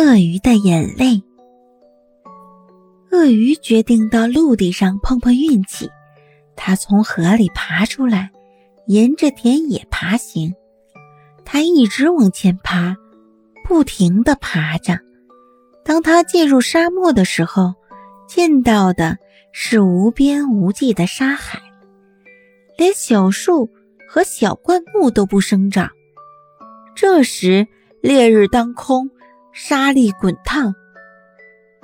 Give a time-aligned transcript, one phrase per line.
[0.00, 1.22] 鳄鱼的眼泪。
[3.12, 5.90] 鳄鱼决定到陆地上碰碰运气。
[6.56, 8.30] 它从河里爬出来，
[8.86, 10.54] 沿着田野爬行。
[11.44, 12.96] 它一直往前爬，
[13.68, 14.98] 不停地爬着。
[15.84, 17.74] 当它进入沙漠的时候，
[18.26, 19.18] 见到的
[19.52, 21.60] 是无边无际的沙海，
[22.78, 23.68] 连小树
[24.08, 25.90] 和小灌木都不生长。
[26.94, 27.68] 这时，
[28.00, 29.10] 烈日当空。
[29.52, 30.74] 沙粒滚烫，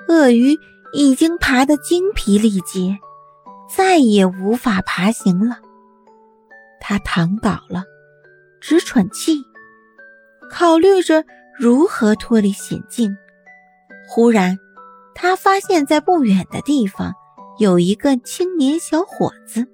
[0.09, 0.56] 鳄鱼
[0.93, 2.97] 已经爬得精疲力竭，
[3.69, 5.59] 再也无法爬行了。
[6.80, 7.84] 它躺倒了，
[8.61, 9.42] 直喘气，
[10.51, 11.25] 考虑着
[11.59, 13.16] 如何脱离险境。
[14.09, 14.56] 忽然，
[15.14, 17.12] 他发现，在不远的地方
[17.59, 19.67] 有一个青年小伙子。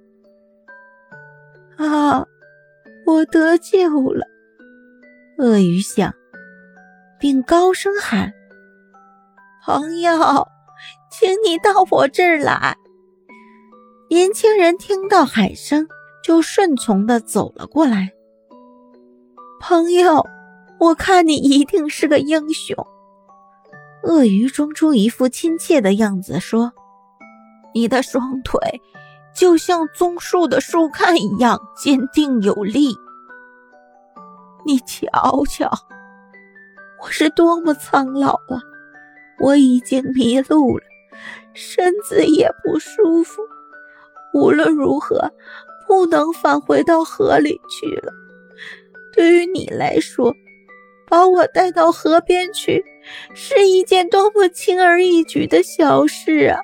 [1.77, 2.27] 啊，
[3.05, 4.27] 我得救了！
[5.37, 6.15] 鳄鱼想。
[7.23, 8.33] 并高声喊
[9.65, 10.49] ：“朋友，
[11.09, 12.77] 请你到我这儿来。”
[14.11, 15.87] 年轻人听到喊声，
[16.25, 18.11] 就顺从的走了过来。
[19.61, 20.27] 朋友，
[20.81, 22.77] 我看你一定是个英雄。
[24.03, 26.73] 鳄鱼装出一副亲切的样子说
[27.73, 28.59] ：“你的双腿
[29.33, 32.97] 就像棕树的树干一样坚定有力。
[34.67, 35.71] 你瞧瞧。”
[37.03, 38.63] 我是多么苍老啊！
[39.41, 40.85] 我已经迷路了，
[41.53, 43.43] 身子也不舒服。
[44.33, 45.33] 无论如何，
[45.89, 48.13] 不能返回到河里去了。
[49.13, 50.33] 对于你来说，
[51.09, 52.85] 把我带到河边去，
[53.35, 56.61] 是一件多么轻而易举的小事啊！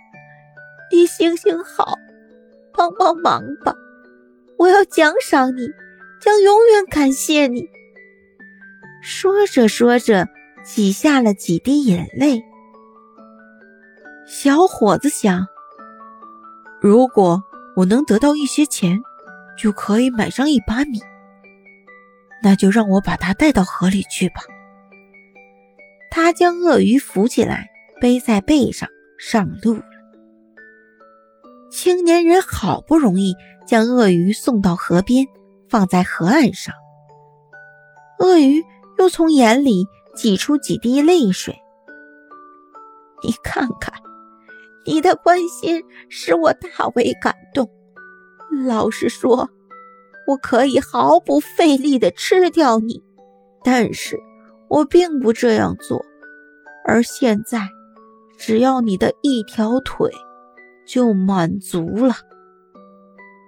[0.93, 1.97] 你行行好，
[2.73, 3.75] 帮帮忙吧，
[4.57, 5.69] 我要奖赏你，
[6.21, 7.69] 将永远感谢你。
[9.11, 10.29] 说着说着，
[10.63, 12.45] 挤下了几滴眼泪。
[14.27, 15.47] 小伙子想：
[16.83, 17.43] 如果
[17.75, 19.01] 我能得到一些钱，
[19.57, 21.01] 就可以买上一把米。
[22.43, 24.43] 那就让我把它带到河里去吧。
[26.11, 27.71] 他将鳄鱼扶起来，
[28.03, 29.85] 背在背上，上路了。
[31.71, 33.35] 青年人好不容易
[33.67, 35.27] 将鳄鱼送到河边，
[35.71, 36.75] 放在河岸上。
[38.19, 38.63] 鳄鱼。
[38.99, 41.55] 又从眼里挤出几滴泪水。
[43.23, 43.93] 你看看，
[44.85, 47.69] 你的关心使我大为感动。
[48.67, 49.49] 老实说，
[50.27, 53.03] 我可以毫不费力地吃掉你，
[53.63, 54.19] 但是
[54.69, 56.05] 我并不这样做。
[56.85, 57.69] 而现在，
[58.39, 60.11] 只要你的一条腿，
[60.87, 62.15] 就满足了。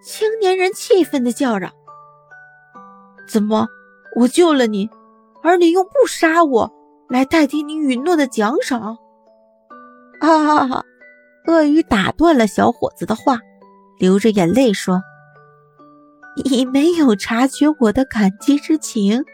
[0.03, 1.73] 青年人气愤地叫嚷
[3.29, 3.67] ：“怎么，
[4.17, 4.91] 我救了你？”
[5.43, 6.71] 而你用不杀我
[7.09, 8.99] 来代替你允诺的奖赏？
[10.21, 10.85] 啊！
[11.47, 13.39] 鳄鱼打断了小伙子的话，
[13.99, 15.03] 流着眼泪说
[16.45, 19.25] ：“你没有察觉我的感激之情。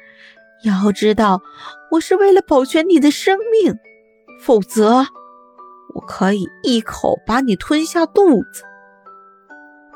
[0.62, 1.42] 要知道，
[1.90, 3.76] 我是为了保全你的生命，
[4.40, 5.04] 否则
[5.94, 8.62] 我可以一口把你吞下肚子。”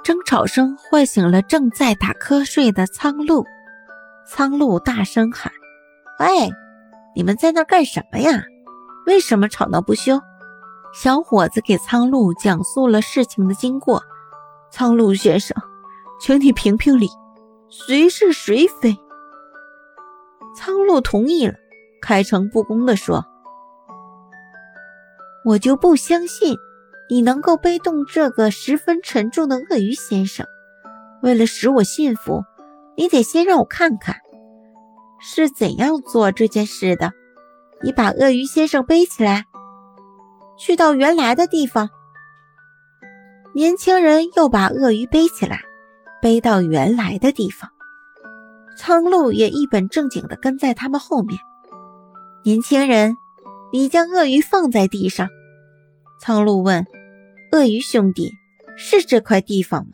[0.02, 3.44] 争吵声唤醒了正在打瞌睡的苍鹭，
[4.26, 5.52] 苍鹭大声喊。
[6.20, 6.52] 喂，
[7.16, 8.44] 你们在那干什么呀？
[9.06, 10.20] 为什么吵闹不休？
[10.92, 14.02] 小伙子给苍鹭讲述了事情的经过。
[14.70, 15.56] 苍鹭先生，
[16.20, 17.08] 请你评评理，
[17.70, 18.98] 谁是谁非？
[20.54, 21.54] 苍鹭同意了，
[22.02, 23.24] 开诚布公地说
[25.46, 26.54] ：“我就不相信
[27.08, 30.44] 你能够背动这个十分沉重的鳄鱼先生。
[31.22, 32.44] 为了使我信服，
[32.94, 34.16] 你得先让我看看。”
[35.40, 37.12] 是怎样做这件事的？
[37.82, 39.46] 你把鳄鱼先生背起来，
[40.58, 41.88] 去到原来的地方。
[43.54, 45.62] 年轻人又把鳄鱼背起来，
[46.20, 47.70] 背到原来的地方。
[48.76, 51.38] 苍鹭也一本正经地跟在他们后面。
[52.44, 53.16] 年轻人，
[53.72, 55.28] 你将鳄鱼放在地上。
[56.20, 56.86] 苍鹭问
[57.52, 58.30] ：“鳄鱼兄弟，
[58.76, 59.92] 是这块地方吗？”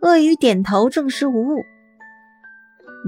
[0.00, 1.64] 鳄鱼点头，证实无误。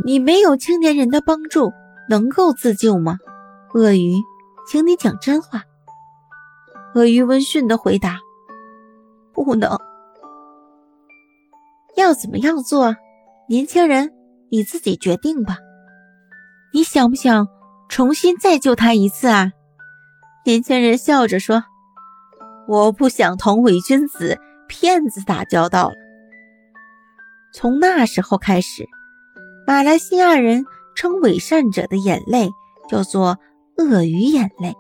[0.04, 1.72] 你没有青年人的帮助，
[2.08, 3.19] 能够自救吗？
[3.75, 4.14] 鳄鱼，
[4.69, 5.64] 请你讲真话。
[6.94, 8.19] 鳄鱼温驯的回答
[9.34, 9.78] ：“不能。”
[11.96, 12.96] 要怎么样做？
[13.48, 14.12] 年轻人，
[14.50, 15.58] 你自己决定吧。
[16.72, 17.48] 你想不想
[17.88, 19.52] 重新再救他一次啊？
[20.44, 21.64] 年轻人笑着说
[22.66, 24.38] ：“我不想同伪君子、
[24.69, 25.94] 骗子打交道了。”
[27.52, 28.88] 从那时候开始。
[29.70, 32.50] 马来西亚人称伪善者的眼泪
[32.88, 33.38] 叫做
[33.76, 34.75] 鳄鱼眼泪。